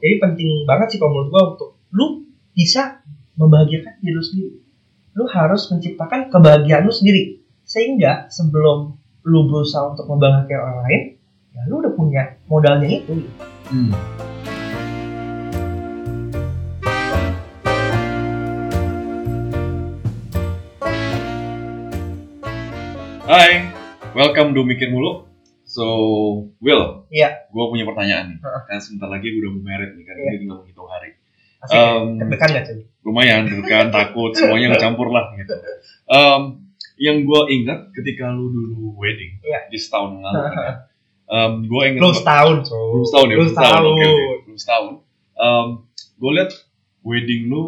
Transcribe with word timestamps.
Jadi 0.00 0.16
penting 0.16 0.64
banget 0.64 0.96
sih 0.96 0.98
kalau 0.98 1.12
menurut 1.12 1.28
gue 1.28 1.42
untuk 1.44 1.70
lu 1.92 2.06
bisa 2.56 3.04
membahagiakan 3.36 4.00
diri 4.00 4.16
lu 4.16 4.24
sendiri. 4.24 4.52
Lu 5.12 5.28
harus 5.28 5.68
menciptakan 5.68 6.32
kebahagiaan 6.32 6.88
lu 6.88 6.92
sendiri. 6.96 7.44
Sehingga 7.68 8.24
sebelum 8.32 8.96
lu 9.28 9.40
berusaha 9.44 9.92
untuk 9.92 10.08
membahagiakan 10.08 10.56
orang 10.56 10.80
lain, 10.88 11.02
ya 11.52 11.60
lu 11.68 11.84
udah 11.84 11.92
punya 11.92 12.40
modalnya 12.48 12.88
itu. 12.88 13.28
Hmm. 13.68 13.92
Hai, 23.28 23.68
welcome 24.16 24.56
to 24.56 24.64
Mikir 24.64 24.88
Mulu. 24.88 25.29
So, 25.70 25.86
Will, 26.58 27.06
Iya. 27.08 27.46
gue 27.46 27.64
punya 27.70 27.86
pertanyaan 27.86 28.34
nih. 28.34 28.38
Heeh. 28.42 28.60
Kan 28.66 28.78
sebentar 28.82 29.06
lagi 29.06 29.30
gue 29.30 29.38
udah 29.38 29.52
mau 29.54 29.62
merit 29.62 29.94
nih, 29.94 30.02
kan 30.02 30.14
Iya. 30.14 30.26
ini 30.26 30.36
tinggal 30.42 30.58
menghitung 30.60 30.90
hari. 30.90 31.10
Asik 31.60 31.76
Um, 31.76 32.06
gak 32.26 32.64
cuy? 32.66 32.80
Lumayan, 33.00 33.42
kan 33.62 33.86
takut, 33.94 34.34
semuanya 34.34 34.74
ngecampur 34.74 35.08
lah 35.08 35.30
gitu. 35.36 35.54
Um, 36.06 36.42
yang 36.98 37.22
gue 37.22 37.40
ingat 37.54 37.94
ketika 37.94 38.28
lu 38.28 38.50
dulu 38.50 38.98
wedding 38.98 39.38
Iya. 39.40 39.70
di 39.70 39.78
setahun 39.78 40.18
lalu, 40.18 40.42
kan, 40.42 40.54
ya. 40.58 40.74
um, 41.38 41.52
gue 41.62 41.82
ingat 41.86 42.00
Belum 42.02 42.16
setahun, 42.18 42.56
cuy. 42.66 42.88
belum 42.90 43.04
setahun 43.06 43.22
ya, 43.22 43.30
Belum 43.30 43.38
belum 43.38 43.54
setahun, 43.54 43.82
oke. 43.86 44.08
belum 44.42 44.58
setahun. 44.58 44.92
Um, 45.36 45.66
gue 46.18 46.30
liat 46.34 46.50
wedding 47.00 47.42
lu 47.46 47.62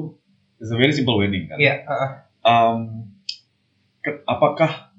is 0.59 0.69
a 0.69 0.77
very 0.77 0.91
simple 0.91 1.15
wedding 1.15 1.47
kan. 1.47 1.57
Iya, 1.57 1.87
heeh. 1.87 2.11
um, 2.43 3.07
ke- 4.01 4.27
apakah 4.27 4.91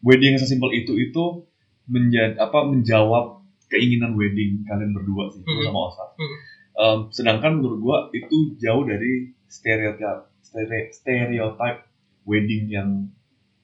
wedding 0.00 0.34
yang 0.34 0.42
sesimpel 0.42 0.68
itu 0.70 0.98
itu 0.98 1.46
menjadi 1.84 2.36
apa 2.36 2.64
menjawab 2.64 3.44
keinginan 3.68 4.14
wedding 4.14 4.64
kalian 4.64 4.92
berdua 4.92 5.28
sih 5.30 5.40
lu 5.40 5.50
Mhm. 5.50 5.64
sama 5.66 5.80
Osa. 5.88 6.04
Mhm. 6.16 6.36
Um, 6.74 6.98
sedangkan 7.08 7.62
menurut 7.62 7.78
gua 7.80 7.96
itu 8.10 8.58
jauh 8.58 8.82
dari 8.82 9.30
stereotip 9.46 10.26
stere- 10.42 10.90
stereotype 10.90 11.86
wedding 12.24 12.66
yang 12.66 12.88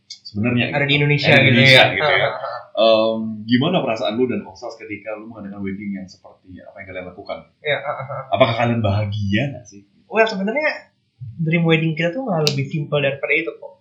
sebenarnya 0.07 0.71
Ada 0.71 0.87
gitu. 0.87 0.91
di 0.91 0.95
Indonesia, 0.97 1.31
gitu 1.33 1.43
Indonesia 1.51 1.83
ya. 1.83 1.93
gitu 1.93 2.07
ya. 2.07 2.19
Heeh, 2.23 2.39
heeh. 2.39 2.59
Um, 2.81 3.21
gimana 3.45 3.83
perasaan 3.83 4.15
lu 4.15 4.25
dan 4.25 4.47
Osas 4.47 4.79
ketika 4.79 5.13
lu 5.19 5.27
mengadakan 5.27 5.59
wedding 5.61 5.91
yang 5.93 6.07
seperti 6.07 6.55
apa 6.61 6.77
yang 6.81 6.87
kalian 6.87 7.07
lakukan? 7.11 7.39
Iya, 7.61 7.79
heeh, 7.79 8.05
heeh. 8.07 8.23
Apakah 8.31 8.55
kalian 8.57 8.81
bahagia 8.81 9.43
nggak 9.53 9.65
sih? 9.67 9.83
Well, 10.07 10.25
sebenarnya 10.25 10.95
dream 11.37 11.67
wedding 11.67 11.93
kita 11.93 12.11
tuh 12.11 12.25
malah 12.25 12.47
lebih 12.47 12.65
simple 12.65 12.99
daripada 12.99 13.33
itu 13.33 13.53
kok. 13.53 13.73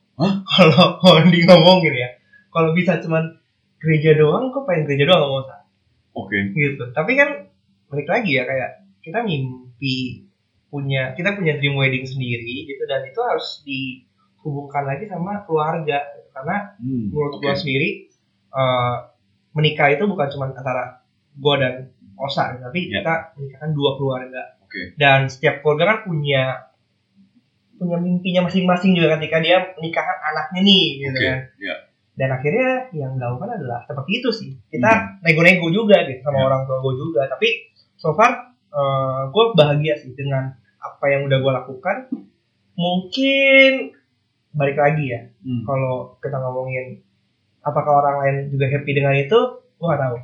Kalau 0.46 1.16
di 1.30 1.40
ngomongin 1.44 1.94
ya. 1.96 2.10
Kalau 2.50 2.74
bisa 2.74 2.98
cuman 3.00 3.39
gereja 3.80 4.12
doang, 4.14 4.52
kok 4.52 4.64
pengen 4.64 4.84
gereja 4.86 5.06
doang 5.08 5.22
nggak 5.24 5.44
usah. 5.44 5.60
Oke. 6.14 6.38
Gitu. 6.52 6.84
Tapi 6.92 7.12
kan 7.14 7.30
balik 7.88 8.06
lagi 8.06 8.32
ya 8.32 8.44
kayak 8.44 8.70
kita 9.00 9.24
mimpi 9.24 10.28
punya 10.70 11.18
kita 11.18 11.34
punya 11.34 11.58
dream 11.58 11.74
wedding 11.74 12.06
sendiri 12.06 12.68
gitu 12.68 12.86
dan 12.86 13.02
itu 13.02 13.18
harus 13.18 13.66
dihubungkan 13.66 14.86
lagi 14.86 15.08
sama 15.08 15.42
keluarga 15.44 15.98
gitu. 16.14 16.30
karena 16.30 16.78
Hmm, 16.78 17.10
menurut 17.10 17.34
oke. 17.36 17.42
gua 17.42 17.56
sendiri 17.56 18.06
eh, 18.50 18.96
menikah 19.52 19.90
itu 19.90 20.06
bukan 20.06 20.28
cuma 20.30 20.46
antara 20.48 21.02
gua 21.36 21.56
dan 21.58 21.74
Osa 22.16 22.54
gitu, 22.54 22.62
tapi 22.62 22.80
Ya. 22.86 23.00
kita 23.00 23.14
menikahkan 23.34 23.72
dua 23.72 23.92
keluarga 23.96 24.42
Oke. 24.62 24.94
dan 24.96 25.26
setiap 25.26 25.60
keluarga 25.60 25.84
kan 25.90 26.00
punya 26.06 26.70
punya 27.74 27.98
mimpinya 27.98 28.46
masing-masing 28.46 28.92
juga 28.94 29.16
ketika 29.18 29.40
dia 29.40 29.58
menikahkan 29.74 30.18
anaknya 30.22 30.62
nih 30.62 30.86
gitu 31.00 31.10
Oke. 31.10 31.26
kan 31.26 31.40
Ya. 31.58 31.76
Dan 32.20 32.30
akhirnya 32.30 32.92
yang 32.92 33.16
dilakukan 33.16 33.56
adalah 33.56 33.88
seperti 33.88 34.12
itu 34.20 34.30
sih 34.30 34.50
kita 34.68 35.24
nego-nego 35.24 35.72
juga 35.72 36.04
gitu 36.04 36.20
sama 36.20 36.36
Hmm. 36.36 36.44
Ya. 36.44 36.48
orang 36.52 36.62
tua 36.68 36.78
gue 36.82 36.94
juga 37.00 37.22
tapi 37.26 37.48
so 37.96 38.12
far 38.12 38.52
gue 39.26 39.46
bahagia 39.56 39.96
sih 39.96 40.12
dengan 40.14 40.52
apa 40.78 41.06
yang 41.08 41.26
udah 41.26 41.40
gue 41.40 41.52
lakukan 41.56 41.98
mungkin 42.76 43.96
balik 44.52 44.76
lagi 44.76 45.06
ya 45.08 45.22
Hmm. 45.40 45.64
kalau 45.64 46.20
kita 46.20 46.36
ngomongin 46.36 47.00
apakah 47.62 47.94
orang 47.98 48.16
lain 48.20 48.36
juga 48.50 48.68
happy 48.68 48.92
dengan 48.92 49.16
itu 49.16 49.40
gue 49.80 49.86
gak 49.86 50.02
tahu 50.02 50.18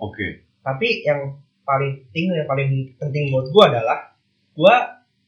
Oke. 0.00 0.26
tapi 0.60 1.04
yang 1.04 1.36
paling 1.62 2.02
penting 2.06 2.32
yang 2.32 2.48
paling 2.48 2.68
penting 2.96 3.28
buat 3.28 3.46
gue 3.46 3.64
adalah 3.66 4.16
gue 4.52 4.74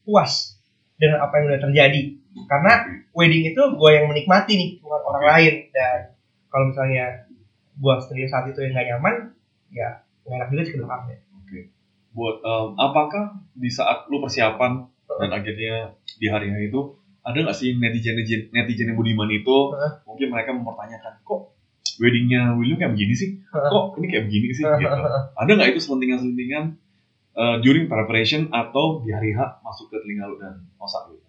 puas 0.03 0.57
dengan 0.95 1.21
apa 1.21 1.33
yang 1.37 1.45
udah 1.49 1.61
terjadi 1.61 2.01
karena 2.43 2.71
wedding 3.15 3.47
itu 3.47 3.61
gue 3.79 3.89
yang 3.95 4.11
menikmati 4.11 4.53
nih 4.59 4.69
bukan 4.83 5.01
orang 5.07 5.23
Oke. 5.23 5.31
lain. 5.31 5.53
Dan 5.71 5.99
kalau 6.51 6.65
misalnya 6.71 7.05
gue 7.79 7.93
sendiri 8.03 8.27
saat 8.27 8.45
itu 8.51 8.59
yang 8.59 8.75
gak 8.75 8.87
nyaman 8.91 9.15
ya 9.71 9.89
gak 10.27 10.35
enak 10.35 10.47
juga 10.51 10.61
sih 10.67 10.73
ke 10.75 10.79
depannya. 10.83 11.17
Oke. 11.39 11.59
Buat 12.11 12.37
um, 12.43 12.67
apakah 12.75 13.39
di 13.55 13.71
saat 13.71 14.11
lu 14.11 14.19
persiapan 14.19 14.87
dan 15.07 15.29
akhirnya 15.31 15.95
di 16.19 16.27
hari 16.27 16.51
hari 16.51 16.67
itu 16.67 16.99
ada 17.25 17.41
nggak 17.41 17.57
sih 17.57 17.73
netizen 17.81 18.19
netizen 18.19 18.53
netizen 18.53 18.93
yang 18.93 18.97
budiman 18.99 19.25
itu 19.33 19.73
Heeh. 19.73 19.91
mungkin 20.05 20.27
mereka 20.29 20.53
mempertanyakan 20.53 21.25
kok 21.25 21.57
weddingnya 21.97 22.53
William 22.59 22.77
kayak 22.77 22.93
begini 22.93 23.13
sih? 23.15 23.29
Kok 23.49 23.97
ini 23.97 24.07
kayak 24.11 24.23
begini 24.27 24.47
sih? 24.51 24.63
Gitu. 24.67 24.99
Ada 25.33 25.51
nggak 25.55 25.69
itu 25.73 25.79
selentingan 25.81 26.17
selentingan 26.21 26.63
uh, 27.35 27.57
during 27.63 27.87
preparation 27.87 28.51
atau 28.51 29.01
di 29.03 29.11
hari 29.15 29.31
H 29.35 29.63
masuk 29.63 29.91
ke 29.91 29.97
telinga 30.03 30.27
lu 30.27 30.37
dan 30.39 30.67
osak 30.77 31.11
lu 31.11 31.24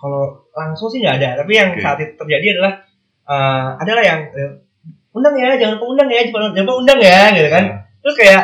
kalau 0.00 0.48
langsung 0.56 0.88
sih 0.88 1.04
nggak 1.04 1.20
ada 1.20 1.44
tapi 1.44 1.52
yang 1.52 1.76
Oke. 1.76 1.84
saat 1.84 1.98
itu 2.00 2.16
terjadi 2.16 2.56
adalah 2.56 2.72
eh, 3.28 3.68
adalah 3.84 4.02
yang 4.02 4.20
eh, 4.32 4.52
undang 5.12 5.34
ya 5.36 5.60
jangan 5.60 5.76
lupa 5.76 5.86
undang 5.92 6.08
ya 6.08 6.20
jangan 6.24 6.64
lupa 6.64 6.74
undang 6.80 6.98
ya 6.98 7.20
gitu 7.36 7.48
kan. 7.52 7.64
Terus 8.00 8.16
kayak 8.16 8.42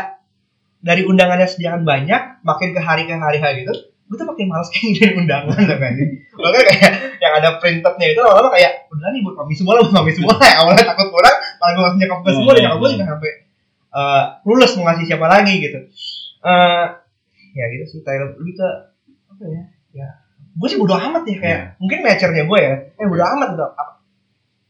dari 0.85 1.03
undangannya 1.03 1.49
sediakan 1.49 1.83
banyak 1.83 2.45
makin 2.45 2.69
ke 2.77 2.81
hari 2.85 3.09
ke 3.09 3.17
hari 3.17 3.41
hari 3.41 3.65
gitu 3.65 3.75
gue 4.07 4.15
tuh 4.15 4.27
makin 4.27 4.47
males 4.47 4.71
kayak 4.73 4.87
ngirim 4.95 5.13
undangan 5.27 5.59
kan 5.67 5.95
makanya 6.39 6.65
kayak 6.71 6.93
yang 7.19 7.33
ada 7.43 7.49
printednya 7.59 8.07
itu 8.15 8.21
lama-lama 8.23 8.55
kayak 8.55 8.87
udah 8.87 9.09
nih 9.11 9.21
buat 9.27 9.35
kami 9.35 9.53
semua 9.59 9.73
lah 9.75 9.83
buat 9.83 9.95
kami 9.99 10.13
semua 10.15 10.35
lah. 10.39 10.51
Awalnya 10.63 10.85
takut 10.87 11.09
kurang 11.11 11.37
malah 11.59 11.73
gue 11.75 11.83
ngasih 11.83 11.99
nyokap 12.07 12.19
gue 12.23 12.33
semua 12.39 12.53
dan 12.55 12.63
nyokap 12.63 12.79
gue 12.79 12.91
juga 12.95 13.07
sampai 13.11 13.33
eh 13.97 14.25
lulus 14.47 14.73
mau 14.79 14.85
ngasih 14.87 15.05
siapa 15.11 15.27
lagi 15.27 15.55
gitu. 15.59 15.79
Eh 16.47 16.87
ya 17.57 17.65
gitu 17.73 17.85
sih 17.89 18.01
kayak 18.07 18.37
lebih 18.39 18.55
ke 18.55 18.69
apa 19.33 19.45
ya 19.49 19.63
ya 19.97 20.09
gue 20.57 20.67
sih 20.67 20.77
bodo 20.77 20.97
amat 20.97 21.23
ya 21.23 21.37
kayak 21.37 21.61
mungkin 21.77 21.99
nature-nya 22.01 22.45
gue 22.45 22.59
ya. 22.59 22.75
Eh 22.97 23.07
bodo 23.07 23.23
amat 23.23 23.49
gitu 23.53 23.65
apa, 23.67 23.93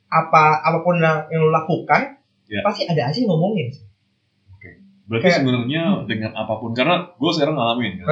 apa 0.09 0.43
apa 0.63 0.79
pun 0.81 0.99
yang, 0.99 1.27
yang 1.29 1.41
lo 1.41 1.51
lakukan 1.51 2.19
Ya. 2.47 2.63
pasti 2.63 2.87
ada 2.87 3.11
aja 3.11 3.19
yang 3.19 3.27
ngomongin. 3.29 3.71
Sih 3.71 3.83
berarti 5.07 5.23
Kayak- 5.31 5.39
sebenarnya 5.39 5.83
dengan 6.11 6.35
apa 6.35 6.59
pun 6.59 6.75
karena 6.75 7.11
gue 7.15 7.31
sekarang 7.31 7.55
ngalamin 7.55 8.03
kan. 8.03 8.07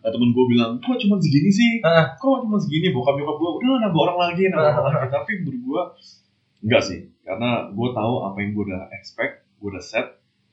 Nah, 0.00 0.08
temen 0.08 0.32
gue 0.32 0.44
bilang 0.48 0.80
kok 0.80 0.96
cuma 0.96 1.20
segini 1.20 1.52
sih? 1.52 1.84
Heeh. 1.84 2.06
kok 2.16 2.40
cuma 2.40 2.56
segini? 2.56 2.88
Bokap 2.88 3.16
nyokap 3.16 3.36
gue 3.36 3.50
udah 3.60 3.80
nambah 3.84 4.00
orang 4.02 4.18
lagi 4.18 4.48
nambah 4.48 4.80
orang 4.80 4.96
lagi. 4.96 5.12
Tapi 5.12 5.30
menurut 5.44 5.60
gue 5.60 5.82
enggak 6.64 6.82
sih. 6.84 7.00
Karena 7.20 7.68
gue 7.68 7.88
tahu 7.92 8.14
apa 8.24 8.36
yang 8.40 8.50
gue 8.52 8.64
udah 8.64 8.82
expect 8.92 9.44
gue 9.60 9.68
udah 9.68 9.80
set 9.82 10.06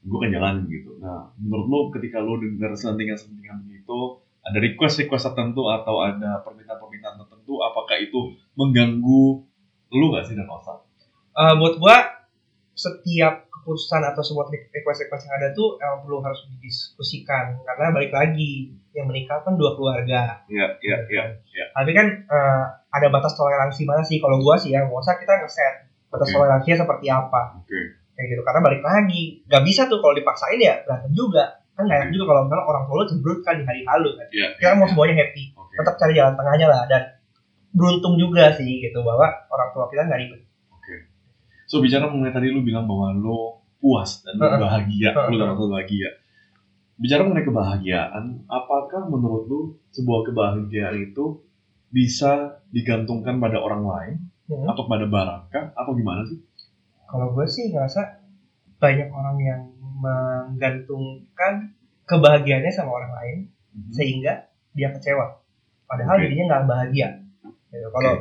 gue 0.03 0.17
kan 0.17 0.29
jalanin 0.29 0.63
gitu. 0.67 0.91
Nah 0.99 1.31
menurut 1.39 1.67
lo 1.67 1.79
ketika 1.91 2.19
lo 2.19 2.39
dengar 2.39 2.75
selentingan 2.75 3.15
selentingan 3.15 3.63
begitu 3.63 4.19
ada 4.43 4.57
request 4.59 4.95
request 4.99 5.27
tertentu 5.27 5.67
atau 5.67 5.99
ada 5.99 6.39
permintaan 6.39 6.64
apakah 7.95 8.03
itu 8.03 8.21
mengganggu 8.59 9.25
lu 9.95 10.05
gak 10.11 10.27
sih 10.27 10.35
dan 10.35 10.47
Osa? 10.51 10.83
Eh, 11.35 11.53
buat 11.55 11.79
gua 11.79 11.95
setiap 12.75 13.47
keputusan 13.47 14.03
atau 14.03 14.19
sebuah 14.19 14.51
request 14.51 15.07
request 15.07 15.23
yang 15.31 15.35
ada 15.39 15.47
tuh 15.55 15.79
emang 15.79 16.03
perlu 16.03 16.19
harus 16.19 16.43
didiskusikan. 16.51 17.63
Karena 17.63 17.95
balik 17.95 18.11
lagi 18.11 18.75
yang 18.91 19.07
menikah 19.07 19.39
kan 19.47 19.55
dua 19.55 19.79
keluarga. 19.79 20.43
Iya 20.51 20.75
iya 20.83 20.97
iya 21.07 21.23
iya. 21.47 21.65
Tapi 21.71 21.91
kan 21.95 22.07
eh, 22.27 22.63
ada 22.91 23.07
batas 23.07 23.35
toleransi 23.39 23.87
mana 23.87 24.03
sih? 24.03 24.19
Kalau 24.19 24.43
gua 24.43 24.59
sih 24.59 24.75
ya 24.75 24.83
usah 24.83 25.15
kita 25.15 25.43
ngeset 25.43 25.87
batas 26.11 26.27
Oke. 26.31 26.35
toleransinya 26.35 26.77
seperti 26.83 27.07
apa. 27.07 27.63
Oke. 27.63 27.79
Kayak 28.15 28.27
gitu 28.31 28.41
karena 28.47 28.61
balik 28.63 28.83
lagi 28.83 29.23
nggak 29.47 29.63
bisa 29.63 29.91
tuh 29.91 29.99
kalau 29.99 30.15
dipaksain 30.15 30.59
ya 30.59 30.83
berantem 30.83 31.11
juga. 31.15 31.63
Kan 31.75 31.87
nggak 31.87 31.99
enak 32.07 32.11
juga 32.15 32.23
kalau 32.31 32.41
misalnya 32.47 32.65
orang 32.71 32.83
tua 32.87 32.95
lu 32.95 33.05
cemberut 33.07 33.39
kan 33.43 33.55
di 33.59 33.63
hari 33.67 33.81
halu 33.87 34.09
kan. 34.15 34.27
Iya 34.31 34.47
kita 34.55 34.75
mau 34.79 34.87
semuanya 34.87 35.15
happy. 35.19 35.43
Oke. 35.55 35.73
Tetap 35.79 35.95
cari 35.99 36.13
jalan 36.15 36.33
tengahnya 36.35 36.67
lah 36.71 36.83
dan 36.87 37.03
beruntung 37.75 38.15
juga 38.15 38.55
sih 38.55 38.79
gitu 38.79 39.03
bahwa 39.03 39.27
orang 39.51 39.69
tua 39.75 39.85
kita 39.91 40.07
nggak 40.07 40.19
ribet 40.23 40.41
Oke. 40.71 40.95
So 41.67 41.83
bicara 41.83 42.07
mengenai 42.07 42.31
tadi 42.31 42.49
lu 42.49 42.63
bilang 42.63 42.87
bahwa 42.87 43.11
lu 43.11 43.59
puas 43.83 44.23
dan 44.23 44.39
lu 44.39 44.47
bahagia, 44.63 45.11
lu 45.29 45.35
lu 45.37 45.67
bahagia. 45.69 46.09
Bicara 46.95 47.27
mengenai 47.27 47.43
kebahagiaan, 47.43 48.47
apakah 48.47 49.11
menurut 49.11 49.43
lu 49.51 49.61
sebuah 49.91 50.31
kebahagiaan 50.31 50.95
itu 51.11 51.43
bisa 51.91 52.63
digantungkan 52.71 53.37
pada 53.43 53.59
orang 53.59 53.83
lain 53.83 54.15
Hmm. 54.45 54.69
atau 54.69 54.85
pada 54.85 55.09
barangkah 55.09 55.73
atau 55.73 55.91
gimana 55.97 56.21
sih? 56.29 56.37
Kalau 57.09 57.33
gue 57.33 57.45
sih 57.49 57.73
ngerasa 57.73 58.21
banyak 58.77 59.09
orang 59.09 59.37
yang 59.41 59.61
menggantungkan 59.97 61.73
kebahagiaannya 62.05 62.69
sama 62.69 62.93
orang 62.93 63.11
lain 63.17 63.37
sehingga 63.89 64.45
dia 64.77 64.93
kecewa. 64.93 65.41
Padahal 65.89 66.21
Oke. 66.21 66.29
dirinya 66.29 66.45
nggak 66.45 66.65
bahagia. 66.69 67.09
Gitu. 67.75 67.89
Kalau 67.91 68.13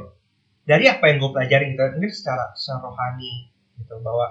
dari 0.65 0.85
apa 0.89 1.05
yang 1.07 1.17
gue 1.21 1.31
pelajari 1.31 1.65
gitu, 1.73 1.83
mungkin 1.95 2.11
secara, 2.11 2.45
secara 2.57 2.79
rohani 2.83 3.53
gitu 3.77 3.95
bahwa 4.01 4.27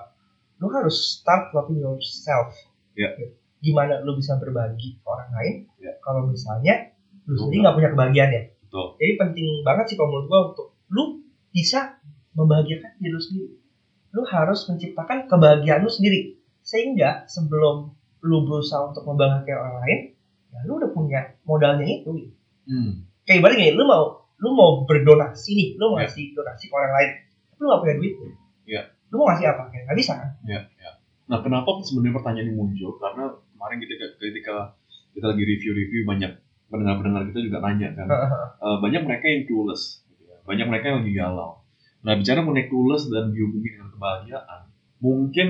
lu 0.58 0.68
harus 0.70 0.96
start 1.20 1.52
loving 1.52 1.80
yourself. 1.80 2.52
Ya. 2.94 3.10
Gitu. 3.18 3.34
gimana 3.64 4.04
lu 4.04 4.14
bisa 4.14 4.36
berbagi 4.38 5.00
ke 5.00 5.08
orang 5.08 5.31
lain 5.31 5.56
Ya. 5.80 5.96
kalau 6.04 6.28
misalnya 6.28 6.92
lu 7.24 7.40
sendiri 7.40 7.64
nggak 7.64 7.75
punya 7.80 7.90
kebahagiaan 7.96 8.31
ya 8.36 8.44
Betul. 8.68 9.00
jadi 9.00 9.14
penting 9.16 9.48
banget 9.64 9.86
sih 9.88 9.96
kalau 9.96 10.12
menurut 10.12 10.28
gua 10.28 10.40
untuk 10.52 10.68
lu 10.92 11.04
bisa 11.50 11.96
membahagiakan 12.36 12.92
diri 13.00 13.10
lu 13.10 13.24
sendiri 13.24 13.56
lu 14.12 14.22
harus 14.28 14.68
menciptakan 14.68 15.31
kebahagiaan 15.31 15.80
lu 15.80 15.88
sendiri 15.88 16.36
sehingga 16.60 17.24
sebelum 17.25 17.96
lu 18.20 18.38
berusaha 18.44 18.84
untuk 18.84 19.08
membahagiakan 19.08 19.56
orang 19.64 19.78
lain 19.80 20.00
ya 20.52 20.60
lu 20.68 20.72
udah 20.78 20.92
punya 20.92 21.22
modalnya 21.48 21.88
itu. 21.88 22.36
Hmm. 22.68 23.08
kayak 23.24 23.40
ibaratnya 23.42 23.80
lu 23.80 23.88
mau 23.88 24.23
lu 24.40 24.50
mau 24.54 24.84
berdonasi 24.84 25.52
nih 25.54 25.70
lu 25.78 25.92
mau 25.92 25.98
Ya. 26.00 26.10
ngasih 26.10 26.34
donasi 26.34 26.64
ke 26.68 26.74
orang 26.74 26.94
lain 26.94 27.12
tapi 27.50 27.60
lu 27.60 27.68
gak 27.68 27.80
punya 27.82 27.96
duit 27.98 28.14
Ya. 28.66 28.82
lu 29.10 29.16
mau 29.18 29.26
ngasih 29.30 29.46
apa 29.50 29.62
nggak 29.68 29.98
bisa 29.98 30.14
kan 30.18 30.30
Ya, 30.44 30.62
ya. 30.76 30.92
Nah, 31.24 31.40
kenapa 31.40 31.70
sebenarnya 31.82 32.20
pertanyaan 32.20 32.46
ini 32.46 32.54
muncul? 32.54 33.00
Karena 33.00 33.24
kemarin 33.32 33.78
ketika 33.80 34.06
ketika 34.20 34.56
kita 35.12 35.26
lagi 35.26 35.44
review-review 35.46 36.04
banyak 36.04 36.32
pendengar-pendengar 36.68 37.24
kita 37.32 37.40
juga 37.42 37.58
nanya 37.64 37.96
kan. 37.96 38.08
Eh, 38.60 38.78
banyak 38.84 39.02
mereka 39.04 39.32
yang 39.32 39.48
clueless, 39.48 40.04
gitu 40.04 40.28
ya. 40.28 40.36
banyak 40.44 40.68
mereka 40.68 40.92
yang 40.92 40.98
lagi 41.00 41.14
galau. 41.16 41.64
Nah, 42.04 42.20
bicara 42.20 42.44
mengenai 42.44 42.68
clueless 42.68 43.08
dan 43.08 43.32
dihubungi 43.32 43.70
dengan 43.72 43.90
kebahagiaan, 43.90 44.62
mungkin 45.00 45.48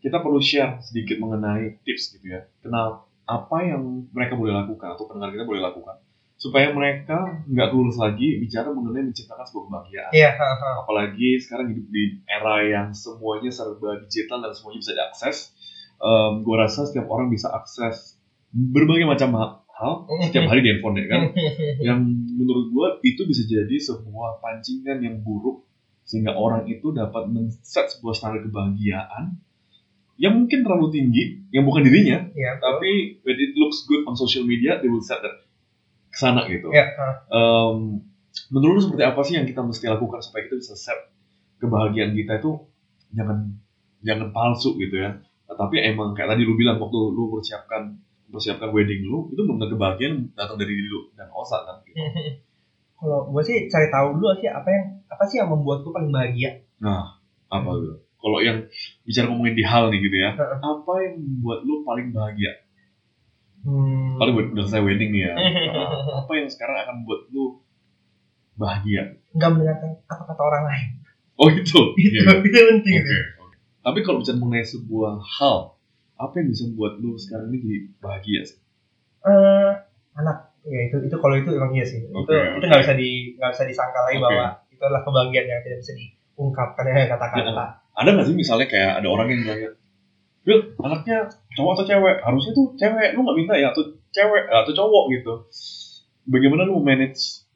kita 0.00 0.18
perlu 0.18 0.42
share 0.42 0.82
sedikit 0.82 1.22
mengenai 1.22 1.78
tips 1.86 2.18
gitu 2.18 2.26
ya. 2.26 2.42
Kenal 2.58 3.06
apa 3.22 3.56
yang 3.62 4.10
mereka 4.10 4.34
boleh 4.34 4.50
lakukan 4.50 4.98
atau 4.98 5.06
pendengar 5.06 5.30
kita 5.30 5.46
boleh 5.46 5.62
lakukan 5.62 6.02
supaya 6.42 6.74
mereka 6.74 7.46
nggak 7.46 7.70
clueless 7.70 8.02
lagi 8.02 8.42
bicara 8.42 8.74
mengenai 8.74 9.06
menciptakan 9.06 9.46
sebuah 9.46 9.64
kebahagiaan. 9.70 10.10
Iya 10.10 10.30
apalagi 10.82 11.38
sekarang 11.38 11.70
hidup 11.70 11.86
di 11.86 12.18
era 12.26 12.66
yang 12.66 12.90
semuanya 12.90 13.54
serba 13.54 14.02
digital 14.02 14.42
dan 14.42 14.50
semuanya 14.50 14.82
bisa 14.82 14.92
diakses. 14.98 15.36
Um, 16.02 16.42
gue 16.42 16.56
rasa 16.58 16.90
setiap 16.90 17.06
orang 17.06 17.30
bisa 17.30 17.46
akses 17.54 18.18
berbagai 18.50 19.06
macam 19.06 19.38
ha- 19.38 19.62
hal 19.70 20.10
setiap 20.26 20.50
hari 20.50 20.66
di 20.66 20.74
handphone 20.74 20.98
ya 20.98 21.06
kan. 21.06 21.22
yang 21.86 22.02
menurut 22.10 22.74
gue 22.74 22.86
itu 23.06 23.22
bisa 23.22 23.46
jadi 23.46 23.76
sebuah 23.78 24.42
pancingan 24.42 24.98
yang 24.98 25.22
buruk 25.22 25.62
sehingga 26.02 26.34
orang 26.34 26.66
itu 26.66 26.90
dapat 26.90 27.30
men-set 27.30 27.86
sebuah 27.86 28.18
standar 28.18 28.42
kebahagiaan 28.42 29.38
yang 30.18 30.34
mungkin 30.38 30.66
terlalu 30.66 30.90
tinggi, 30.92 31.50
yang 31.50 31.64
bukan 31.64 31.82
dirinya, 31.88 32.30
Iya, 32.30 32.60
tapi 32.60 33.18
when 33.26 33.38
it 33.42 33.56
looks 33.58 33.82
good 33.88 34.06
on 34.06 34.14
social 34.14 34.44
media, 34.44 34.78
they 34.78 34.86
will 34.86 35.02
set 35.02 35.18
that 35.24 35.40
ke 36.12 36.18
sana 36.20 36.44
gitu. 36.46 36.68
ya 36.70 36.84
Um, 37.32 38.04
menurut 38.52 38.76
lu 38.76 38.82
seperti 38.84 39.04
apa 39.08 39.20
sih 39.24 39.34
yang 39.40 39.48
kita 39.48 39.64
mesti 39.64 39.88
lakukan 39.88 40.20
supaya 40.20 40.44
kita 40.44 40.60
bisa 40.60 40.76
set 40.76 40.98
kebahagiaan 41.58 42.12
kita 42.12 42.44
itu 42.44 42.60
jangan 43.16 43.56
jangan 44.04 44.28
palsu 44.36 44.76
gitu 44.76 45.00
ya. 45.00 45.16
Tapi 45.48 45.80
emang 45.80 46.12
kayak 46.12 46.36
tadi 46.36 46.44
lu 46.44 46.56
bilang 46.56 46.76
waktu 46.76 46.98
lu 47.12 47.32
persiapkan 47.32 47.96
persiapkan 48.28 48.72
wedding 48.72 49.04
lu 49.08 49.32
itu 49.32 49.40
benar 49.44 49.68
kebahagiaan 49.72 50.32
datang 50.36 50.60
dari 50.60 50.72
diri 50.76 50.88
lu 50.92 51.08
dan 51.16 51.32
osa 51.32 51.64
kan. 51.64 51.80
Gitu. 51.88 51.96
kalau 53.02 53.32
gue 53.34 53.42
sih 53.42 53.66
cari 53.66 53.88
tahu 53.90 54.20
dulu 54.20 54.30
sih 54.38 54.46
apa 54.46 54.68
yang 54.68 54.84
apa 55.08 55.24
sih 55.26 55.36
yang 55.42 55.50
membuat 55.50 55.82
gue 55.82 55.92
paling 55.92 56.12
bahagia 56.14 56.62
Nah, 56.82 57.14
apa 57.46 57.70
gitu? 57.78 57.96
Kalau 58.22 58.38
yang 58.42 58.58
bicara 59.06 59.26
ngomongin 59.30 59.54
di 59.54 59.64
hal 59.66 59.90
nih 59.90 59.98
gitu 60.02 60.16
ya, 60.18 60.30
apa 60.38 60.92
yang 61.02 61.14
membuat 61.22 61.62
lu 61.62 61.86
paling 61.86 62.10
bahagia? 62.10 62.50
Hmm. 63.62 64.18
Buat 64.18 64.52
udah 64.52 64.64
selesai 64.66 64.82
wedding 64.82 65.10
nih 65.10 65.22
ya. 65.26 65.34
Nah, 65.72 65.88
apa 66.22 66.32
yang 66.36 66.48
sekarang 66.50 66.76
akan 66.82 66.94
membuat 67.02 67.20
lu 67.30 67.58
bahagia? 68.54 69.16
nggak 69.32 69.48
mendengarkan 69.48 69.90
apa 70.06 70.22
kata 70.28 70.42
orang 70.44 70.64
lain 70.68 70.88
Oh 71.40 71.48
itu. 71.48 71.80
itu 71.96 72.20
Iya. 72.20 72.38
itu 72.44 72.58
penting 72.60 72.94
oke. 73.00 73.16
Tapi 73.82 73.98
kalau 74.04 74.20
bicara 74.20 74.38
mengenai 74.38 74.62
sebuah 74.62 75.18
hal, 75.18 75.74
apa 76.14 76.34
yang 76.38 76.48
bisa 76.52 76.62
membuat 76.70 77.00
lu 77.00 77.16
sekarang 77.16 77.50
ini 77.50 77.58
jadi 77.58 77.78
bahagia 77.98 78.40
sih? 78.46 78.58
Eh, 79.24 79.70
anak 80.14 80.52
ya 80.62 80.78
itu 80.86 80.96
itu 81.02 81.16
kalau 81.18 81.34
itu 81.34 81.50
emang 81.50 81.74
iya 81.74 81.82
sih 81.82 81.98
itu 82.06 82.14
Oke, 82.14 82.30
itu 82.30 82.62
nggak 82.62 82.82
bisa 82.86 82.94
di 82.94 83.34
nggak 83.34 83.50
bisa 83.50 83.64
disangka 83.66 83.98
lagi 84.06 84.18
Oke. 84.20 84.24
bahwa 84.30 84.46
itu 84.70 84.82
adalah 84.82 85.02
kebahagiaan 85.02 85.46
yang 85.50 85.60
tidak 85.66 85.78
bisa 85.82 85.92
diungkapkan 85.98 86.82
dengan 86.86 87.06
kata-kata 87.10 87.64
Ada 87.92 88.08
nggak 88.14 88.26
sih 88.30 88.36
misalnya 88.38 88.66
kayak 88.70 88.92
ada 89.02 89.08
orang 89.10 89.26
yang 89.34 89.40
nanya, 89.42 89.68
Bil, 90.42 90.58
anaknya 90.82 91.30
cowok 91.54 91.72
atau 91.78 91.84
cewek? 91.86 92.16
Harusnya 92.22 92.52
tuh 92.54 92.66
cewek, 92.74 93.08
lu 93.14 93.20
nggak 93.22 93.38
minta 93.38 93.54
ya? 93.54 93.70
Atau 93.70 93.94
cewek, 94.10 94.44
atau 94.50 94.72
cowok 94.74 95.04
gitu. 95.14 95.32
Bagaimana 96.26 96.66
lu 96.66 96.82
manage 96.82 97.46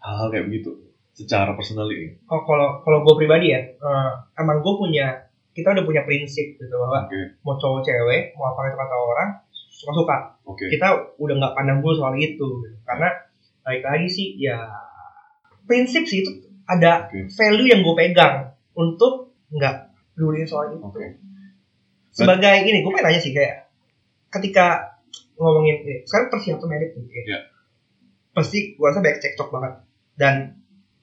hal-hal 0.00 0.32
kayak 0.32 0.48
begitu? 0.48 0.70
Secara 1.12 1.52
personal 1.52 1.84
ini? 1.92 2.16
Oh, 2.32 2.40
kalau 2.48 2.80
kalau 2.80 3.04
gue 3.04 3.14
pribadi 3.20 3.52
ya, 3.52 3.60
eh, 3.60 4.10
emang 4.40 4.64
gue 4.64 4.74
punya 4.80 5.30
kita 5.50 5.74
udah 5.74 5.84
punya 5.84 6.02
prinsip 6.06 6.56
gitu 6.56 6.74
bahwa 6.78 7.04
Oke, 7.04 7.36
mau 7.42 7.58
cowok 7.58 7.82
cewek 7.82 8.32
mau 8.38 8.54
apa 8.54 8.70
itu 8.70 8.76
kata 8.78 8.96
orang 8.96 9.28
suka 9.50 9.92
suka 9.96 10.16
oke. 10.46 10.64
kita 10.70 10.88
udah 11.18 11.34
nggak 11.40 11.54
pandang 11.58 11.78
bulu 11.82 11.94
soal 11.98 12.14
itu 12.14 12.38
gitu. 12.38 12.76
karena 12.86 13.08
balik 13.66 13.82
lagi 13.82 14.08
sih 14.08 14.26
ya 14.38 14.56
prinsip 15.66 16.06
sih 16.06 16.22
itu 16.22 16.30
ada 16.70 17.10
Oke. 17.10 17.26
value 17.34 17.66
yang 17.66 17.80
gue 17.82 17.94
pegang 17.98 18.54
untuk 18.78 19.34
nggak 19.50 19.90
peduli 20.14 20.46
soal 20.46 20.70
itu 20.70 20.78
Oke. 20.86 21.18
Sebagai 22.10 22.54
ini 22.62 22.80
gue 22.80 22.90
pengen 22.90 23.06
nanya 23.06 23.20
sih 23.20 23.30
kayak 23.30 23.70
ketika 24.30 24.96
ngomongin 25.34 25.80
ini, 25.80 25.94
sekarang 26.04 26.28
persiapan 26.28 26.68
merit 26.68 26.90
nih 26.94 27.24
ya. 27.24 27.40
Pasti 28.30 28.74
gue 28.74 28.84
rasa 28.84 29.00
banyak 29.00 29.18
cekcok 29.18 29.48
banget 29.50 29.72
dan 30.14 30.34